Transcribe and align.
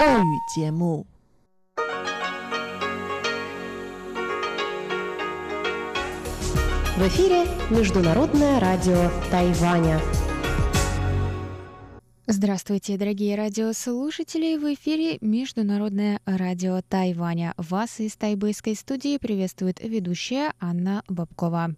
В 0.00 0.02
эфире 7.06 7.44
Международное 7.68 8.58
радио 8.60 9.10
Тайваня. 9.30 10.00
Здравствуйте, 12.26 12.96
дорогие 12.96 13.36
радиослушатели! 13.36 14.56
В 14.56 14.72
эфире 14.72 15.18
Международное 15.20 16.22
радио 16.24 16.80
Тайваня. 16.80 17.52
Вас 17.58 18.00
из 18.00 18.16
тайбэйской 18.16 18.76
студии 18.76 19.18
приветствует 19.18 19.80
ведущая 19.80 20.54
Анна 20.60 21.02
Бабкова. 21.08 21.74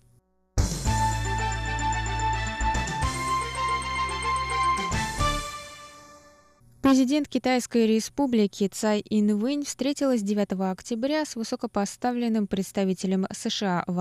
Президент 6.88 7.28
Китайской 7.28 7.86
республики 7.86 8.70
Цай 8.70 9.04
Инвэнь 9.10 9.66
встретилась 9.66 10.22
9 10.22 10.54
октября 10.72 11.26
с 11.26 11.36
высокопоставленным 11.36 12.48
представителем 12.48 13.26
США 13.30 13.84
в 13.88 14.00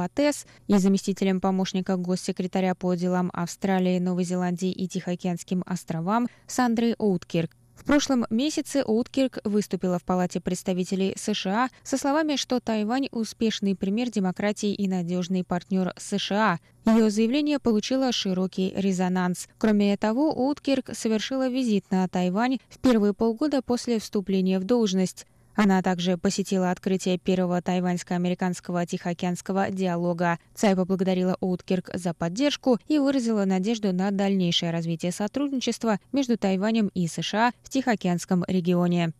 и 0.68 0.78
заместителем 0.78 1.40
помощника 1.40 1.96
госсекретаря 1.96 2.76
по 2.76 2.94
делам 2.94 3.32
Австралии, 3.34 3.98
Новой 3.98 4.22
Зеландии 4.22 4.70
и 4.70 4.86
Тихоокеанским 4.86 5.64
островам 5.66 6.28
Сандрой 6.46 6.92
Оуткирк. 6.92 7.50
В 7.76 7.84
прошлом 7.84 8.24
месяце 8.30 8.82
Уткирк 8.82 9.38
выступила 9.44 9.98
в 9.98 10.04
Палате 10.04 10.40
представителей 10.40 11.14
США 11.16 11.68
со 11.84 11.96
словами, 11.96 12.36
что 12.36 12.58
Тайвань– 12.58 13.08
успешный 13.12 13.76
пример 13.76 14.10
демократии 14.10 14.72
и 14.72 14.88
надежный 14.88 15.44
партнер 15.44 15.92
США. 15.96 16.58
Ее 16.86 17.10
заявление 17.10 17.58
получило 17.58 18.10
широкий 18.12 18.72
резонанс. 18.74 19.48
Кроме 19.58 19.96
того, 19.96 20.32
Уткирк 20.32 20.90
совершила 20.94 21.48
визит 21.48 21.84
на 21.90 22.08
Тайвань 22.08 22.58
в 22.68 22.78
первые 22.78 23.12
полгода 23.12 23.60
после 23.62 24.00
вступления 24.00 24.58
в 24.58 24.64
должность. 24.64 25.26
Она 25.56 25.80
также 25.80 26.18
посетила 26.18 26.70
открытие 26.70 27.18
первого 27.18 27.62
тайваньско-американского 27.62 28.84
тихоокеанского 28.84 29.70
диалога. 29.70 30.38
Цай 30.54 30.76
поблагодарила 30.76 31.38
Уткирк 31.40 31.90
за 31.94 32.12
поддержку 32.12 32.78
и 32.88 32.98
выразила 32.98 33.46
надежду 33.46 33.92
на 33.94 34.10
дальнейшее 34.10 34.70
развитие 34.70 35.12
сотрудничества 35.12 35.98
между 36.12 36.36
Тайванем 36.36 36.88
и 36.94 37.06
США 37.08 37.52
в 37.62 37.70
Тихоокеанском 37.70 38.44
регионе. 38.46 39.12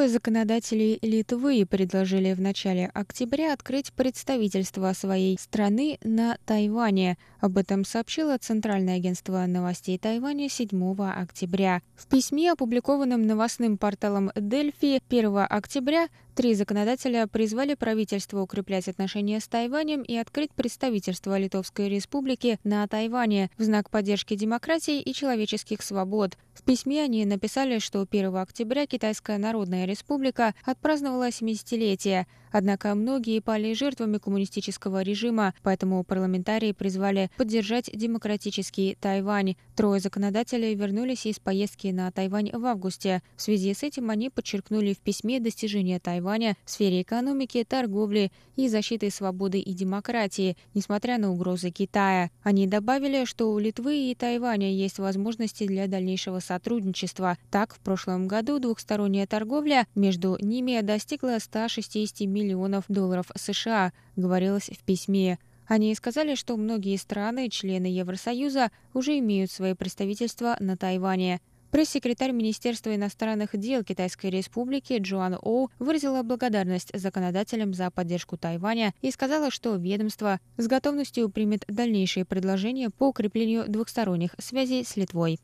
Трое 0.00 0.12
законодателей 0.12 0.98
Литвы 1.02 1.66
предложили 1.68 2.32
в 2.32 2.40
начале 2.40 2.90
октября 2.94 3.52
открыть 3.52 3.92
представительство 3.92 4.90
своей 4.94 5.36
страны 5.38 5.98
на 6.02 6.38
Тайване. 6.46 7.18
Об 7.38 7.58
этом 7.58 7.84
сообщило 7.84 8.38
Центральное 8.38 8.96
агентство 8.96 9.44
новостей 9.44 9.98
Тайваня 9.98 10.48
7 10.48 11.02
октября. 11.02 11.82
В 11.96 12.06
письме, 12.06 12.50
опубликованном 12.50 13.26
новостным 13.26 13.76
порталом 13.76 14.30
Дельфи 14.34 15.02
1 15.10 15.46
октября, 15.50 16.08
Три 16.40 16.54
законодателя 16.54 17.26
призвали 17.26 17.74
правительство 17.74 18.40
укреплять 18.40 18.88
отношения 18.88 19.40
с 19.40 19.46
Тайванем 19.46 20.00
и 20.00 20.16
открыть 20.16 20.50
представительство 20.54 21.38
Литовской 21.38 21.90
Республики 21.90 22.58
на 22.64 22.88
Тайване 22.88 23.50
в 23.58 23.62
знак 23.62 23.90
поддержки 23.90 24.34
демократии 24.36 25.02
и 25.02 25.12
человеческих 25.12 25.82
свобод. 25.82 26.38
В 26.54 26.62
письме 26.62 27.02
они 27.02 27.26
написали, 27.26 27.78
что 27.78 28.06
1 28.10 28.34
октября 28.36 28.86
Китайская 28.86 29.36
Народная 29.36 29.84
Республика 29.84 30.54
отпраздновала 30.64 31.28
70-летие, 31.28 32.24
однако 32.50 32.94
многие 32.94 33.40
пали 33.40 33.72
жертвами 33.74 34.18
коммунистического 34.18 35.02
режима, 35.02 35.54
поэтому 35.62 36.04
парламентарии 36.04 36.72
призвали 36.72 37.30
поддержать 37.36 37.90
демократический 37.92 38.96
Тайвань. 39.00 39.56
Трое 39.76 40.00
законодателей 40.00 40.74
вернулись 40.74 41.26
из 41.26 41.38
поездки 41.38 41.88
на 41.88 42.10
Тайвань 42.10 42.50
в 42.52 42.64
августе. 42.66 43.22
В 43.36 43.42
связи 43.42 43.72
с 43.72 43.82
этим 43.82 44.10
они 44.10 44.30
подчеркнули 44.30 44.94
в 44.94 44.98
письме 44.98 45.40
достижения 45.40 45.98
Тайваня 46.00 46.56
в 46.64 46.70
сфере 46.70 47.02
экономики, 47.02 47.64
торговли 47.68 48.32
и 48.56 48.68
защиты 48.68 49.10
свободы 49.10 49.60
и 49.60 49.72
демократии, 49.72 50.56
несмотря 50.74 51.18
на 51.18 51.32
угрозы 51.32 51.70
Китая. 51.70 52.30
Они 52.42 52.66
добавили, 52.66 53.24
что 53.24 53.52
у 53.52 53.58
Литвы 53.58 54.10
и 54.10 54.14
Тайваня 54.14 54.72
есть 54.72 54.98
возможности 54.98 55.66
для 55.66 55.86
дальнейшего 55.86 56.40
сотрудничества. 56.40 57.38
Так, 57.50 57.74
в 57.74 57.80
прошлом 57.80 58.28
году 58.28 58.58
двухсторонняя 58.58 59.26
торговля 59.26 59.86
между 59.94 60.36
ними 60.40 60.80
достигла 60.82 61.38
160 61.40 62.20
миллионов 62.20 62.39
долларов 62.88 63.30
США, 63.34 63.92
говорилось 64.16 64.70
в 64.70 64.82
письме. 64.84 65.38
Они 65.66 65.94
сказали, 65.94 66.34
что 66.34 66.56
многие 66.56 66.96
страны, 66.96 67.48
члены 67.48 67.86
Евросоюза, 67.86 68.70
уже 68.92 69.18
имеют 69.18 69.50
свои 69.50 69.74
представительства 69.74 70.56
на 70.58 70.76
Тайване. 70.76 71.40
Пресс-секретарь 71.70 72.32
Министерства 72.32 72.96
иностранных 72.96 73.56
дел 73.56 73.84
Китайской 73.84 74.26
Республики 74.30 74.98
Джоан 74.98 75.38
Оу 75.40 75.70
выразила 75.78 76.24
благодарность 76.24 76.90
законодателям 76.92 77.74
за 77.74 77.92
поддержку 77.92 78.36
Тайваня 78.36 78.92
и 79.02 79.12
сказала, 79.12 79.52
что 79.52 79.76
ведомство 79.76 80.40
с 80.56 80.66
готовностью 80.66 81.28
примет 81.28 81.64
дальнейшие 81.68 82.24
предложения 82.24 82.90
по 82.90 83.08
укреплению 83.08 83.68
двухсторонних 83.68 84.34
связей 84.38 84.84
с 84.84 84.96
Литвой. 84.96 85.38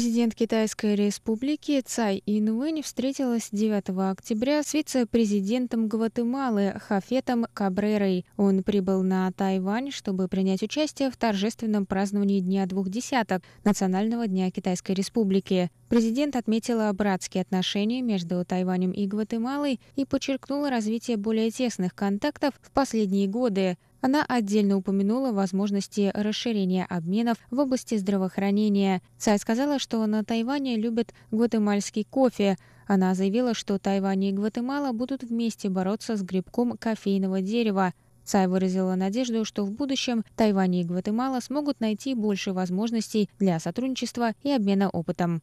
Президент 0.00 0.34
Китайской 0.34 0.94
республики 0.94 1.78
Цай 1.84 2.22
Инвэнь 2.24 2.80
встретилась 2.80 3.50
9 3.52 3.90
октября 4.10 4.62
с 4.62 4.72
вице-президентом 4.72 5.88
Гватемалы 5.88 6.80
Хафетом 6.88 7.44
Кабрерой. 7.52 8.24
Он 8.38 8.62
прибыл 8.62 9.02
на 9.02 9.30
Тайвань, 9.32 9.90
чтобы 9.90 10.26
принять 10.26 10.62
участие 10.62 11.10
в 11.10 11.18
торжественном 11.18 11.84
праздновании 11.84 12.40
Дня 12.40 12.64
двух 12.64 12.88
десяток 12.88 13.42
Национального 13.62 14.26
дня 14.26 14.50
Китайской 14.50 14.92
республики. 14.92 15.70
Президент 15.90 16.34
отметила 16.34 16.90
братские 16.94 17.42
отношения 17.42 18.00
между 18.00 18.42
Тайванем 18.46 18.92
и 18.92 19.06
Гватемалой 19.06 19.80
и 19.96 20.06
подчеркнула 20.06 20.70
развитие 20.70 21.18
более 21.18 21.50
тесных 21.50 21.94
контактов 21.94 22.54
в 22.62 22.70
последние 22.70 23.26
годы. 23.26 23.76
Она 24.00 24.24
отдельно 24.26 24.76
упомянула 24.76 25.32
возможности 25.32 26.10
расширения 26.14 26.86
обменов 26.88 27.36
в 27.50 27.58
области 27.58 27.96
здравоохранения. 27.96 29.02
Цай 29.18 29.38
сказала, 29.38 29.78
что 29.78 30.04
на 30.06 30.24
Тайване 30.24 30.76
любят 30.76 31.12
гватемальский 31.30 32.04
кофе. 32.04 32.56
Она 32.86 33.14
заявила, 33.14 33.54
что 33.54 33.78
Тайвань 33.78 34.24
и 34.24 34.32
Гватемала 34.32 34.92
будут 34.92 35.22
вместе 35.22 35.68
бороться 35.68 36.16
с 36.16 36.22
грибком 36.22 36.76
кофейного 36.76 37.42
дерева. 37.42 37.92
Цай 38.24 38.46
выразила 38.46 38.94
надежду, 38.94 39.44
что 39.44 39.64
в 39.64 39.72
будущем 39.72 40.24
Тайвань 40.36 40.76
и 40.76 40.84
Гватемала 40.84 41.40
смогут 41.40 41.80
найти 41.80 42.14
больше 42.14 42.52
возможностей 42.52 43.28
для 43.38 43.58
сотрудничества 43.58 44.32
и 44.42 44.50
обмена 44.50 44.88
опытом. 44.88 45.42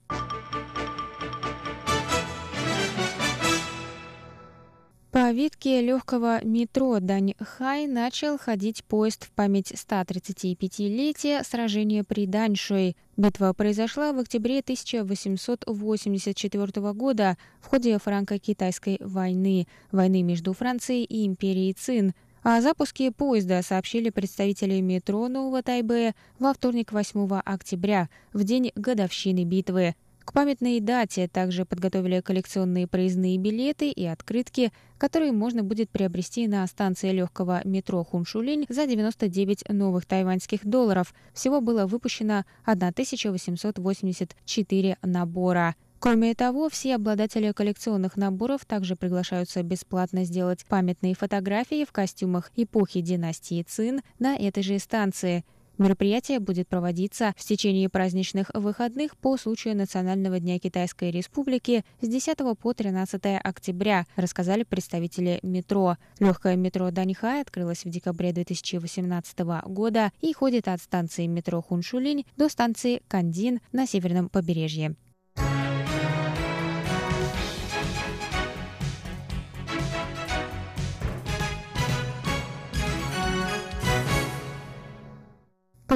По 5.28 5.34
ветке 5.34 5.82
легкого 5.82 6.40
метро 6.46 7.02
Даньхай 7.02 7.86
начал 7.86 8.38
ходить 8.38 8.86
поезд 8.86 9.26
в 9.26 9.32
память 9.32 9.74
135-летия 9.74 11.44
сражения 11.44 12.06
при 12.06 12.26
Даньшуй. 12.26 12.96
Битва 13.18 13.52
произошла 13.52 14.14
в 14.14 14.20
октябре 14.20 14.60
1884 14.60 16.94
года 16.94 17.38
в 17.60 17.68
ходе 17.68 18.00
франко-китайской 18.00 19.00
войны, 19.02 19.68
войны 19.92 20.24
между 20.24 20.54
Францией 20.54 21.04
и 21.04 21.28
империей 21.28 21.74
Цин. 21.74 22.14
О 22.42 22.62
запуске 22.62 23.12
поезда 23.12 23.62
сообщили 23.64 24.10
представители 24.10 24.80
метро 24.80 25.28
Нового 25.28 25.62
Тайбэя 25.62 26.16
во 26.40 26.54
вторник 26.54 26.94
8 26.94 27.42
октября, 27.44 28.08
в 28.32 28.46
день 28.46 28.72
годовщины 28.78 29.44
битвы. 29.44 29.94
К 30.28 30.34
памятной 30.34 30.80
дате 30.82 31.30
также 31.30 31.64
подготовили 31.64 32.20
коллекционные 32.20 32.86
проездные 32.86 33.38
билеты 33.38 33.90
и 33.90 34.06
открытки, 34.06 34.74
которые 34.98 35.32
можно 35.32 35.64
будет 35.64 35.90
приобрести 35.90 36.50
на 36.50 36.68
станции 36.68 37.14
легкого 37.14 37.62
метро 37.64 38.04
Хуншулинь 38.04 38.66
за 38.68 38.88
99 38.88 39.70
новых 39.70 40.06
тайваньских 40.06 40.66
долларов. 40.66 41.14
Всего 41.34 41.62
было 41.62 41.86
выпущено 41.86 42.44
1884 42.66 44.98
набора. 45.02 45.76
Кроме 46.00 46.36
того, 46.36 46.68
все 46.68 46.96
обладатели 46.96 47.54
коллекционных 47.54 48.18
наборов 48.18 48.66
также 48.66 48.98
приглашаются 48.98 49.64
бесплатно 49.64 50.26
сделать 50.26 50.66
памятные 50.66 51.16
фотографии 51.16 51.86
в 51.86 51.94
костюмах 51.94 52.52
эпохи 52.58 53.00
династии 53.00 53.64
Цин 53.64 54.02
на 54.20 54.36
этой 54.36 54.62
же 54.62 54.78
станции– 54.78 55.46
Мероприятие 55.78 56.40
будет 56.40 56.68
проводиться 56.68 57.34
в 57.38 57.44
течение 57.44 57.88
праздничных 57.88 58.50
выходных 58.54 59.16
по 59.16 59.38
случаю 59.38 59.76
Национального 59.76 60.40
дня 60.40 60.58
Китайской 60.58 61.12
Республики 61.12 61.86
с 62.02 62.08
10 62.08 62.38
по 62.60 62.74
13 62.74 63.22
октября, 63.44 64.06
рассказали 64.16 64.64
представители 64.64 65.40
метро. 65.44 65.98
Легкое 66.20 66.56
метро 66.56 66.90
Даньхай 66.90 67.42
открылось 67.42 67.86
в 67.86 67.90
декабре 67.90 68.34
2018 68.34 69.40
года 69.68 70.12
и 70.20 70.34
ходит 70.34 70.68
от 70.68 70.82
станции 70.82 71.28
метро 71.28 71.62
Хуншулинь 71.62 72.26
до 72.38 72.50
станции 72.50 73.04
Кандин 73.08 73.60
на 73.72 73.86
северном 73.86 74.30
побережье. 74.30 74.96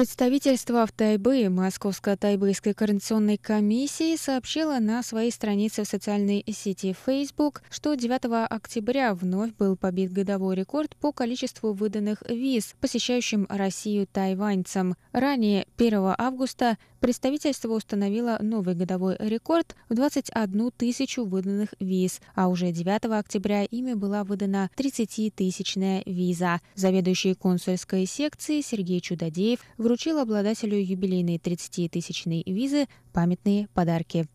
Представительство 0.02 0.84
в 0.84 0.90
Тайбэе 0.90 1.48
Московско-Тайбэйской 1.48 2.74
координационной 2.74 3.38
комиссии 3.38 4.16
сообщило 4.16 4.80
на 4.80 5.00
своей 5.04 5.30
странице 5.30 5.84
в 5.84 5.86
социальной 5.86 6.44
сети 6.52 6.92
Facebook, 7.06 7.62
что 7.70 7.94
9 7.94 8.50
октября 8.50 9.14
вновь 9.14 9.52
был 9.54 9.76
побит 9.76 10.12
годовой 10.12 10.56
рекорд 10.56 10.96
по 10.96 11.12
количеству 11.12 11.72
выданных 11.72 12.20
виз, 12.28 12.74
посещающим 12.80 13.46
Россию 13.48 14.08
тайваньцам. 14.12 14.96
Ранее, 15.12 15.68
1 15.78 16.16
августа, 16.18 16.78
представительство 17.02 17.72
установило 17.72 18.38
новый 18.40 18.76
годовой 18.76 19.16
рекорд 19.18 19.74
в 19.88 19.94
21 19.94 20.70
тысячу 20.70 21.24
выданных 21.24 21.74
виз, 21.80 22.20
а 22.34 22.48
уже 22.48 22.70
9 22.70 23.04
октября 23.18 23.64
ими 23.64 23.94
была 23.94 24.22
выдана 24.22 24.70
30-тысячная 24.76 26.04
виза. 26.06 26.60
Заведующий 26.76 27.34
консульской 27.34 28.06
секции 28.06 28.60
Сергей 28.60 29.00
Чудодеев 29.00 29.58
вручил 29.78 30.18
обладателю 30.18 30.78
юбилейной 30.78 31.38
30-тысячной 31.38 32.44
визы 32.46 32.86
памятные 33.12 33.66
подарки. 33.74 34.28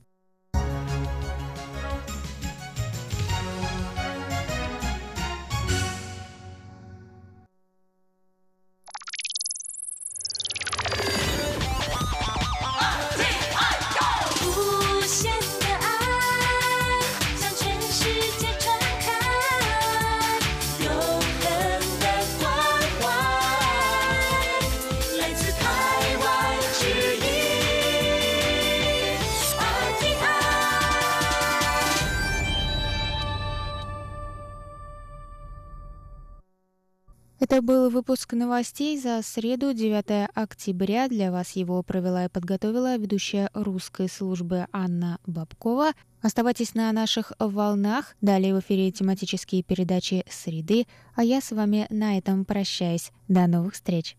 Это 37.50 37.62
был 37.62 37.90
выпуск 37.90 38.34
новостей 38.34 39.00
за 39.00 39.22
среду, 39.24 39.74
9 39.74 40.30
октября. 40.34 41.08
Для 41.08 41.32
вас 41.32 41.52
его 41.52 41.82
провела 41.82 42.26
и 42.26 42.28
подготовила 42.28 42.98
ведущая 42.98 43.50
русской 43.54 44.10
службы 44.10 44.68
Анна 44.74 45.18
Бабкова. 45.26 45.94
Оставайтесь 46.22 46.74
на 46.74 46.92
наших 46.92 47.32
волнах. 47.40 48.18
Далее 48.20 48.54
в 48.54 48.60
эфире 48.60 48.92
тематические 48.92 49.64
передачи 49.64 50.26
«Среды», 50.30 50.88
а 51.16 51.24
я 51.24 51.40
с 51.40 51.54
вами 51.54 51.88
на 51.90 52.18
этом 52.18 52.44
прощаюсь. 52.44 53.14
До 53.30 53.48
новых 53.48 53.76
встреч! 53.76 54.18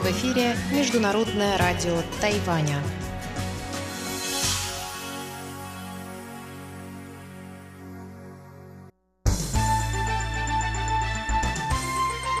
В 0.00 0.06
эфире 0.06 0.56
Международное 0.72 1.58
радио 1.58 2.00
Тайваня– 2.22 2.78